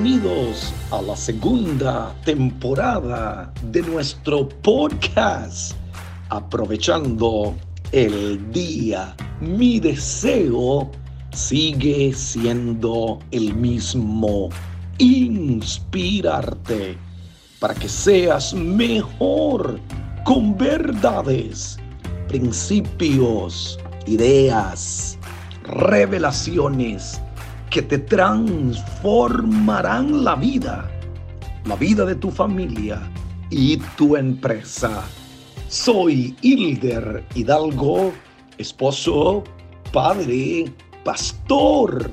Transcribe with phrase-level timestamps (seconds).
[0.00, 5.72] Bienvenidos a la segunda temporada de nuestro podcast.
[6.28, 7.56] Aprovechando
[7.90, 10.88] el día, mi deseo
[11.32, 14.50] sigue siendo el mismo.
[14.98, 16.96] Inspirarte
[17.58, 19.80] para que seas mejor
[20.24, 21.76] con verdades,
[22.28, 25.18] principios, ideas,
[25.64, 27.20] revelaciones
[27.70, 30.90] que te transformarán la vida,
[31.64, 33.02] la vida de tu familia
[33.50, 35.02] y tu empresa.
[35.68, 38.12] Soy Hilder Hidalgo,
[38.56, 39.44] esposo,
[39.92, 40.72] padre,
[41.04, 42.10] pastor,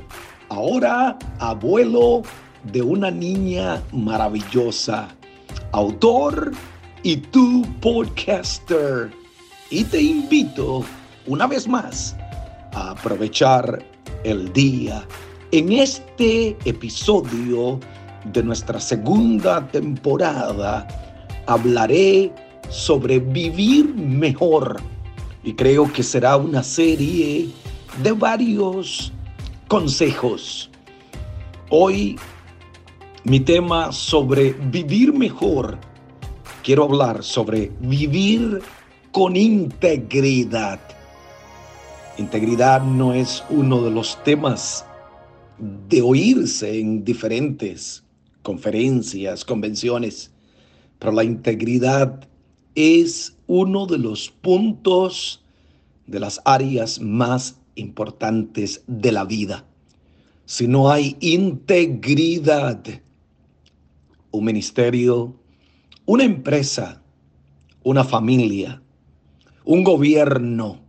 [0.50, 2.23] ahora abuelo
[2.72, 5.08] de una niña maravillosa,
[5.72, 6.52] autor
[7.03, 9.12] y tu podcaster.
[9.70, 10.84] Y te invito
[11.28, 12.16] una vez más
[12.73, 13.84] a aprovechar
[14.23, 15.06] el día
[15.58, 17.80] en este episodio
[18.25, 20.86] de nuestra segunda temporada
[21.47, 22.30] hablaré
[22.67, 24.81] sobre vivir mejor
[25.45, 27.47] y creo que será una serie
[28.03, 29.14] de varios
[29.70, 30.70] consejos.
[31.69, 32.19] Hoy
[33.23, 35.78] mi tema sobre vivir mejor,
[36.64, 38.62] quiero hablar sobre vivir
[39.14, 40.81] con integridad.
[42.17, 44.86] Integridad no es uno de los temas
[45.59, 48.03] de oírse en diferentes
[48.42, 50.31] conferencias, convenciones,
[51.00, 52.28] pero la integridad
[52.75, 55.44] es uno de los puntos
[56.08, 59.66] de las áreas más importantes de la vida.
[60.45, 62.84] Si no hay integridad,
[64.31, 65.36] un ministerio,
[66.06, 67.02] una empresa,
[67.84, 68.81] una familia,
[69.64, 70.81] un gobierno,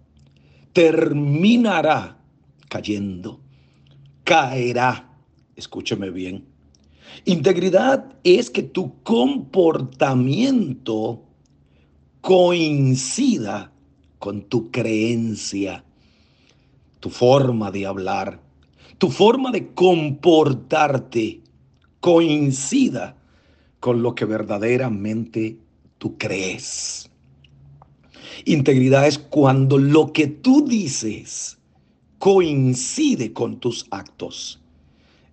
[0.72, 2.18] terminará
[2.68, 3.40] cayendo
[4.26, 5.08] caerá.
[5.54, 6.44] Escúcheme bien.
[7.24, 11.22] Integridad es que tu comportamiento
[12.20, 13.72] coincida
[14.18, 15.84] con tu creencia,
[17.00, 18.42] tu forma de hablar,
[18.98, 21.40] tu forma de comportarte
[22.00, 23.16] coincida
[23.78, 25.60] con lo que verdaderamente
[25.98, 27.08] tú crees.
[28.44, 31.56] Integridad es cuando lo que tú dices
[32.18, 34.60] coincide con tus actos.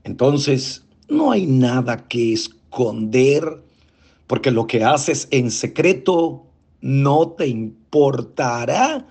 [0.03, 3.63] Entonces, no hay nada que esconder,
[4.27, 6.45] porque lo que haces en secreto
[6.81, 9.07] no te importará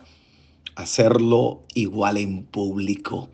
[0.74, 3.30] hacerlo igual en público,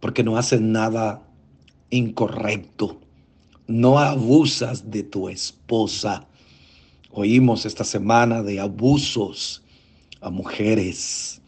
[0.00, 1.26] porque no haces nada
[1.90, 3.00] incorrecto,
[3.66, 6.26] no abusas de tu esposa.
[7.10, 9.62] Oímos esta semana de abusos
[10.20, 11.40] a mujeres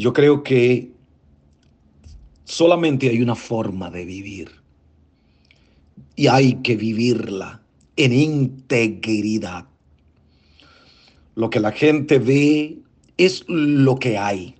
[0.00, 0.90] yo creo que
[2.44, 4.50] solamente hay una forma de vivir
[6.14, 7.62] y hay que vivirla
[7.96, 9.66] en integridad.
[11.34, 12.78] Lo que la gente ve
[13.16, 14.54] es lo que hay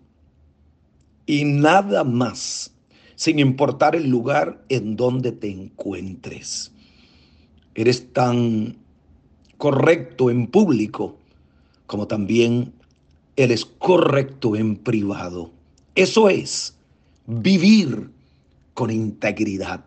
[1.26, 2.72] y nada más,
[3.16, 6.72] sin importar el lugar en donde te encuentres.
[7.74, 8.76] Eres tan
[9.58, 11.18] correcto en público
[11.86, 12.72] como también
[13.36, 15.52] él es correcto en privado.
[15.94, 16.76] Eso es
[17.26, 18.10] vivir
[18.74, 19.84] con integridad.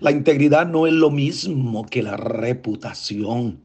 [0.00, 3.60] La integridad no es lo mismo que la reputación.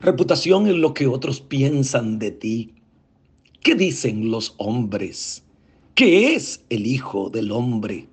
[0.00, 2.74] Reputación es lo que otros piensan de ti.
[3.60, 5.42] ¿Qué dicen los hombres?
[5.94, 8.08] ¿Qué es el Hijo del Hombre?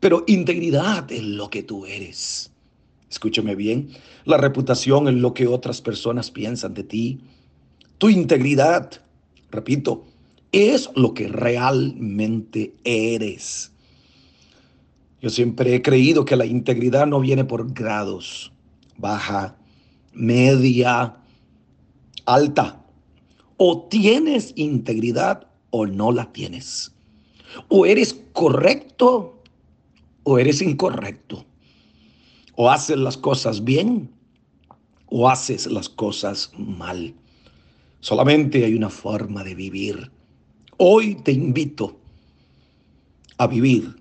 [0.00, 2.50] Pero integridad es lo que tú eres.
[3.10, 3.90] Escúchame bien,
[4.24, 7.20] la reputación es lo que otras personas piensan de ti.
[8.04, 8.90] Tu integridad,
[9.50, 10.04] repito,
[10.52, 13.72] es lo que realmente eres.
[15.22, 18.52] Yo siempre he creído que la integridad no viene por grados,
[18.98, 19.56] baja,
[20.12, 21.16] media,
[22.26, 22.84] alta.
[23.56, 26.92] O tienes integridad o no la tienes.
[27.68, 29.42] O eres correcto
[30.24, 31.46] o eres incorrecto.
[32.54, 34.10] O haces las cosas bien
[35.06, 37.14] o haces las cosas mal.
[38.04, 40.10] Solamente hay una forma de vivir.
[40.76, 41.98] Hoy te invito
[43.38, 43.96] a vivir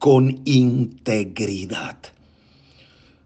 [0.00, 1.96] con integridad.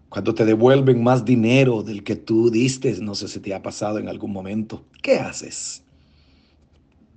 [0.09, 3.97] Cuando te devuelven más dinero del que tú diste, no sé si te ha pasado
[3.97, 5.81] en algún momento, ¿qué haces?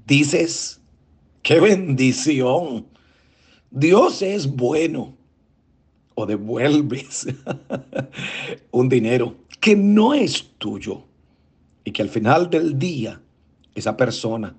[0.06, 0.80] Dices,
[1.42, 2.86] qué bendición.
[3.70, 5.14] Dios es bueno.
[6.14, 7.26] O devuelves
[8.70, 11.07] un dinero que no es tuyo
[11.88, 13.18] y que al final del día
[13.74, 14.54] esa persona,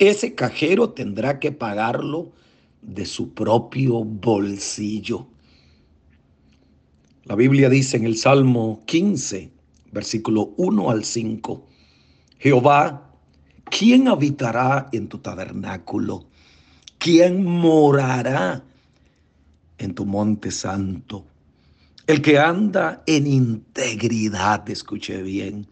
[0.00, 2.32] ese cajero tendrá que pagarlo
[2.80, 5.28] de su propio bolsillo.
[7.22, 9.52] La Biblia dice en el Salmo 15,
[9.92, 11.64] versículo 1 al 5,
[12.40, 13.12] Jehová,
[13.70, 16.26] ¿quién habitará en tu tabernáculo?
[16.98, 18.64] ¿Quién morará
[19.78, 21.26] en tu monte santo?
[22.08, 25.68] El que anda en integridad, escuche bien,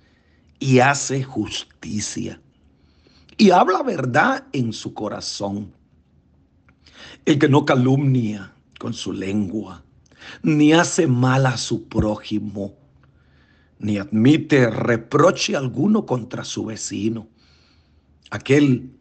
[0.61, 2.41] y hace justicia
[3.41, 5.73] y habla verdad en su corazón.
[7.25, 9.83] El que no calumnia con su lengua,
[10.43, 12.75] ni hace mal a su prójimo,
[13.79, 17.29] ni admite reproche alguno contra su vecino.
[18.31, 18.93] Aquel,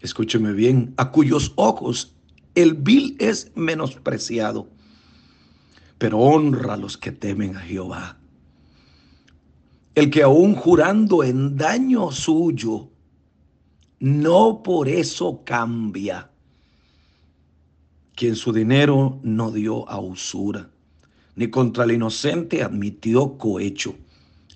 [0.00, 2.14] escúcheme bien, a cuyos ojos
[2.54, 4.70] el vil es menospreciado,
[5.98, 8.19] pero honra a los que temen a Jehová.
[9.94, 12.88] El que aún jurando en daño suyo,
[13.98, 16.30] no por eso cambia.
[18.14, 20.70] Quien su dinero no dio a usura,
[21.34, 23.96] ni contra el inocente admitió cohecho.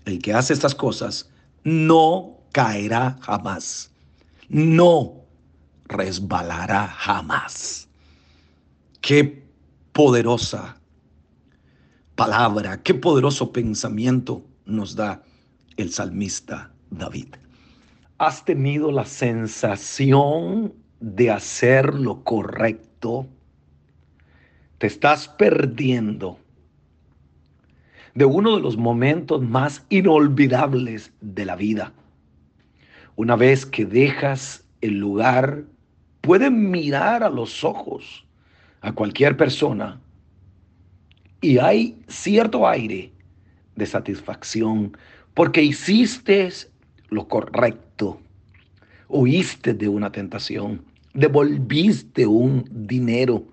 [0.04, 1.31] El que hace estas cosas
[1.64, 3.90] no caerá jamás,
[4.48, 5.25] no
[5.86, 7.88] resbalará jamás.
[9.00, 9.44] Qué
[9.92, 10.81] poderosa
[12.14, 15.22] palabra, qué poderoso pensamiento nos da
[15.76, 17.34] el salmista David.
[18.19, 23.26] ¿Has tenido la sensación de hacer lo correcto?
[24.78, 26.38] Te estás perdiendo
[28.14, 31.93] de uno de los momentos más inolvidables de la vida.
[33.17, 35.64] Una vez que dejas el lugar,
[36.20, 38.25] puedes mirar a los ojos
[38.81, 40.00] a cualquier persona
[41.40, 43.13] y hay cierto aire
[43.76, 44.97] de satisfacción
[45.35, 46.49] porque hiciste
[47.09, 48.21] lo correcto,
[49.09, 53.44] huiste de una tentación, devolviste un dinero,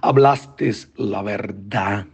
[0.00, 2.06] hablaste la verdad.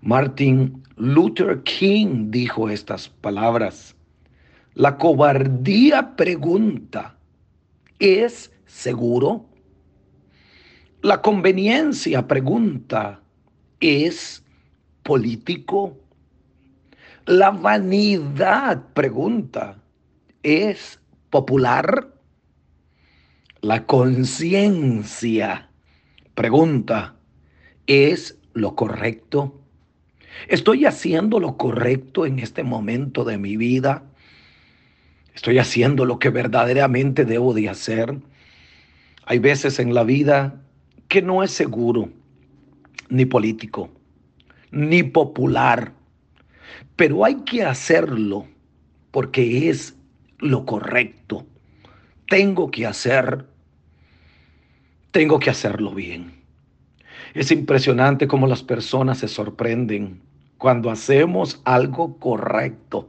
[0.00, 3.94] Martin Luther King dijo estas palabras.
[4.74, 7.18] La cobardía pregunta,
[7.98, 9.46] ¿es seguro?
[11.02, 13.20] La conveniencia pregunta,
[13.80, 14.44] ¿es
[15.08, 15.96] político?
[17.24, 19.82] La vanidad, pregunta,
[20.42, 21.00] ¿es
[21.30, 22.12] popular?
[23.62, 25.70] La conciencia,
[26.34, 27.16] pregunta,
[27.86, 29.62] ¿es lo correcto?
[30.46, 34.02] ¿Estoy haciendo lo correcto en este momento de mi vida?
[35.34, 38.14] ¿Estoy haciendo lo que verdaderamente debo de hacer?
[39.24, 40.60] Hay veces en la vida
[41.08, 42.10] que no es seguro,
[43.08, 43.90] ni político,
[44.70, 45.92] ni popular,
[46.96, 48.46] pero hay que hacerlo
[49.10, 49.96] porque es
[50.38, 51.46] lo correcto.
[52.28, 53.46] Tengo que hacer,
[55.10, 56.42] tengo que hacerlo bien.
[57.34, 60.20] Es impresionante cómo las personas se sorprenden
[60.58, 63.08] cuando hacemos algo correcto.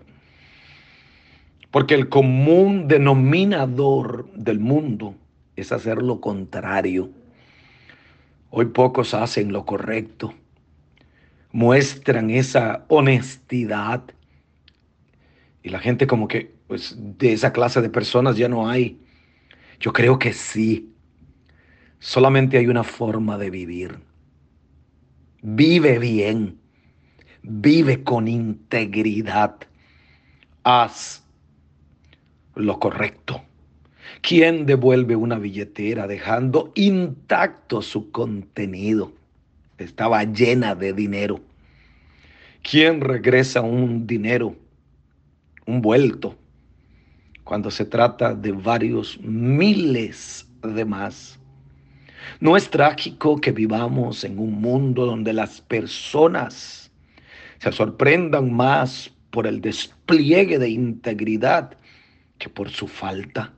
[1.71, 5.15] Porque el común denominador del mundo
[5.55, 7.09] es hacer lo contrario.
[8.49, 10.33] Hoy pocos hacen lo correcto
[11.51, 14.03] muestran esa honestidad.
[15.63, 18.99] Y la gente como que, pues de esa clase de personas ya no hay.
[19.79, 20.93] Yo creo que sí.
[21.99, 23.99] Solamente hay una forma de vivir.
[25.41, 26.59] Vive bien.
[27.41, 29.55] Vive con integridad.
[30.63, 31.23] Haz
[32.55, 33.43] lo correcto.
[34.21, 39.13] ¿Quién devuelve una billetera dejando intacto su contenido?
[39.79, 41.39] Estaba llena de dinero.
[42.61, 44.55] ¿Quién regresa un dinero,
[45.65, 46.37] un vuelto,
[47.43, 51.39] cuando se trata de varios miles de más?
[52.39, 56.91] No es trágico que vivamos en un mundo donde las personas
[57.59, 61.77] se sorprendan más por el despliegue de integridad
[62.37, 63.53] que por su falta.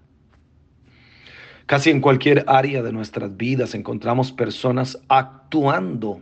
[1.71, 6.21] Casi en cualquier área de nuestras vidas encontramos personas actuando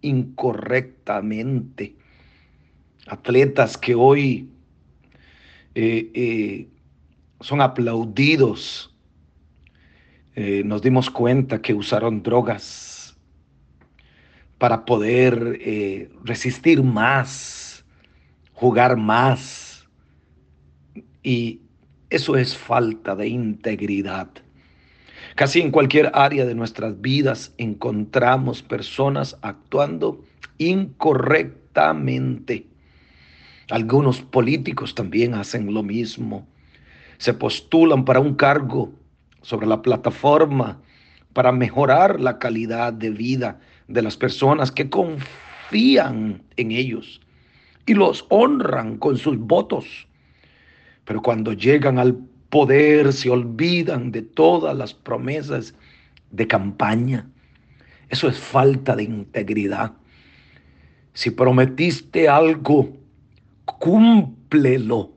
[0.00, 1.96] incorrectamente.
[3.08, 4.48] Atletas que hoy
[5.74, 6.68] eh, eh,
[7.40, 8.94] son aplaudidos.
[10.36, 13.16] Eh, nos dimos cuenta que usaron drogas
[14.56, 17.84] para poder resistir más,
[18.52, 19.84] jugar más.
[21.24, 21.60] Y
[22.08, 24.45] eso es falta de integridad.
[25.34, 30.24] Casi en cualquier área de nuestras vidas encontramos personas actuando
[30.58, 32.66] incorrectamente.
[33.70, 36.46] Algunos políticos también hacen lo mismo.
[37.18, 38.92] Se postulan para un cargo
[39.42, 40.80] sobre la plataforma
[41.32, 47.20] para mejorar la calidad de vida de las personas que confían en ellos
[47.84, 50.06] y los honran con sus votos.
[51.04, 52.18] Pero cuando llegan al
[52.56, 55.74] poder se olvidan de todas las promesas
[56.30, 57.28] de campaña.
[58.08, 59.92] Eso es falta de integridad.
[61.12, 62.96] Si prometiste algo,
[63.66, 65.12] cúmplelo.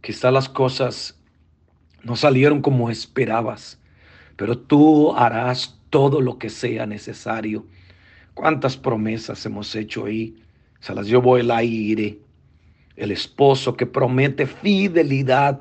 [0.00, 1.20] Quizá las cosas
[2.04, 3.80] no salieron como esperabas,
[4.36, 7.66] pero tú harás todo lo que sea necesario.
[8.34, 10.36] ¿Cuántas promesas hemos hecho ahí?
[10.78, 12.20] Se las llevó el aire.
[12.96, 15.60] El esposo que promete fidelidad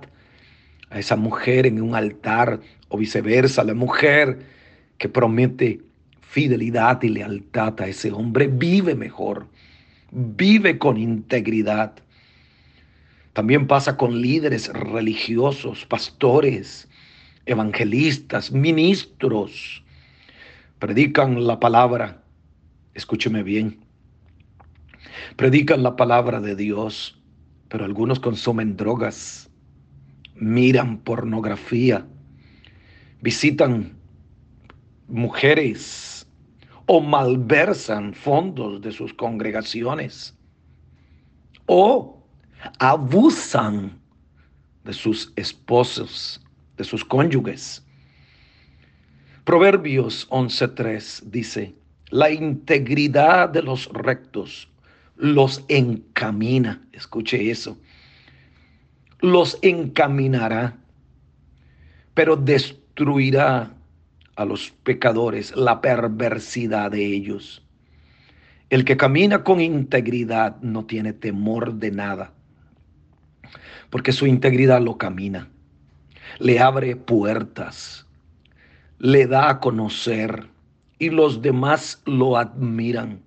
[0.90, 2.60] a esa mujer en un altar
[2.90, 4.46] o viceversa, la mujer
[4.98, 5.82] que promete
[6.22, 9.48] fidelidad y lealtad a ese hombre vive mejor,
[10.12, 11.96] vive con integridad.
[13.34, 16.88] También pasa con líderes religiosos, pastores,
[17.46, 19.84] evangelistas, ministros.
[20.78, 22.24] Predican la palabra,
[22.94, 23.80] escúcheme bien,
[25.36, 27.20] predican la palabra de Dios,
[27.74, 29.50] pero algunos consumen drogas,
[30.36, 32.06] miran pornografía,
[33.20, 33.98] visitan
[35.08, 36.28] mujeres
[36.86, 40.38] o malversan fondos de sus congregaciones
[41.66, 42.24] o
[42.78, 44.00] abusan
[44.84, 46.46] de sus esposos,
[46.78, 47.84] de sus cónyuges.
[49.46, 51.74] Proverbios 11.3 dice,
[52.12, 54.70] la integridad de los rectos
[55.16, 57.78] los encamina, escuche eso,
[59.20, 60.78] los encaminará,
[62.14, 63.74] pero destruirá
[64.36, 67.64] a los pecadores la perversidad de ellos.
[68.70, 72.34] El que camina con integridad no tiene temor de nada
[73.94, 75.50] porque su integridad lo camina,
[76.40, 78.08] le abre puertas,
[78.98, 80.48] le da a conocer
[80.98, 83.22] y los demás lo admiran.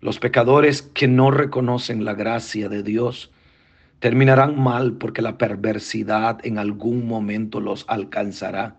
[0.00, 3.30] Los pecadores que no reconocen la gracia de Dios
[3.98, 8.76] terminarán mal porque la perversidad en algún momento los alcanzará.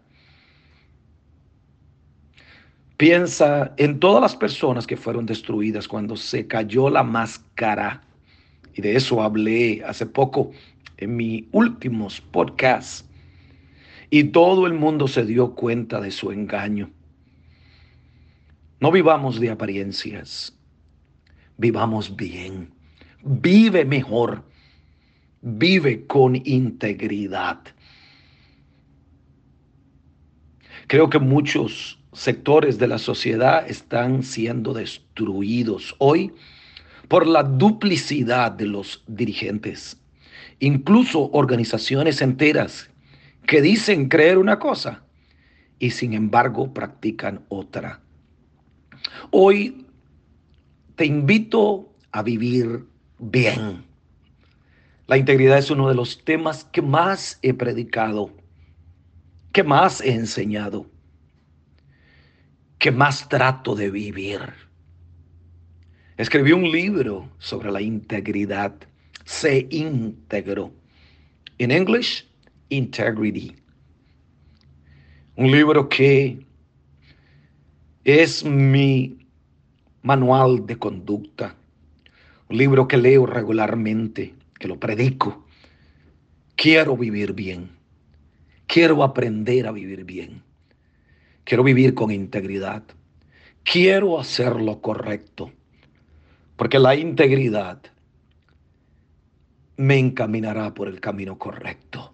[2.97, 8.01] Piensa en todas las personas que fueron destruidas cuando se cayó la máscara.
[8.73, 10.51] Y de eso hablé hace poco
[10.97, 13.05] en mis últimos podcasts
[14.09, 16.91] y todo el mundo se dio cuenta de su engaño.
[18.79, 20.55] No vivamos de apariencias,
[21.62, 22.74] vivamos bien,
[23.24, 24.44] vive mejor,
[25.41, 27.60] vive con integridad.
[30.88, 36.34] Creo que muchos sectores de la sociedad están siendo destruidos hoy
[37.08, 40.01] por la duplicidad de los dirigentes
[40.62, 42.89] incluso organizaciones enteras
[43.46, 45.03] que dicen creer una cosa
[45.80, 48.00] y sin embargo practican otra.
[49.32, 49.88] Hoy
[51.01, 52.86] te invito a vivir
[53.17, 53.84] bien.
[55.08, 58.29] La integridad es uno de los temas que más he predicado,
[59.51, 60.86] que más he enseñado,
[62.77, 64.41] que más trato de vivir.
[66.17, 68.75] Escribí un libro sobre la integridad
[69.25, 70.72] se integró.
[71.58, 72.27] En English,
[72.70, 73.55] Integrity.
[75.36, 76.46] Un libro que
[78.03, 79.20] es mi
[80.01, 81.55] manual de conducta.
[82.50, 85.46] Un libro que leo regularmente, que lo predico.
[86.55, 87.72] Quiero vivir bien.
[88.67, 90.43] Quiero aprender a vivir bien.
[91.43, 92.84] Quiero vivir con integridad.
[93.63, 95.51] Quiero hacer lo correcto.
[96.55, 97.81] Porque la integridad
[99.77, 102.13] me encaminará por el camino correcto.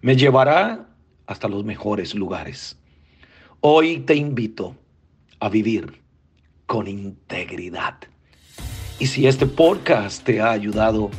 [0.00, 0.88] Me llevará
[1.26, 2.78] hasta los mejores lugares.
[3.60, 4.76] Hoy te invito
[5.40, 6.00] a vivir
[6.68, 7.96] con integridad.
[9.00, 11.10] Y si este podcast te ha ayudado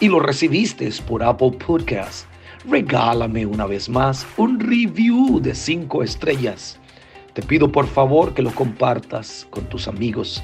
[0.00, 2.26] y lo recibiste por Apple Podcast,
[2.68, 6.80] regálame una vez más un review de cinco estrellas.
[7.34, 10.42] Te pido por favor que lo compartas con tus amigos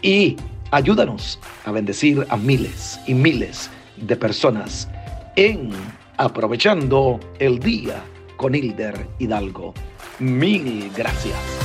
[0.00, 0.36] y
[0.70, 4.88] Ayúdanos a bendecir a miles y miles de personas
[5.36, 5.70] en
[6.18, 8.02] Aprovechando el Día
[8.36, 9.72] con Hilder Hidalgo.
[10.18, 11.57] Mil gracias.